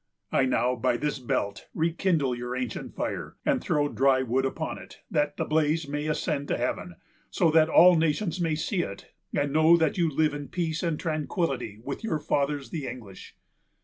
[0.31, 5.01] I now, by this belt, rekindle your ancient fire, and throw dry wood upon it,
[5.11, 6.95] that the blaze may ascend to heaven,
[7.29, 10.99] so that all nations may see it, and know that you live in peace and
[10.99, 13.35] tranquillity with your fathers the English.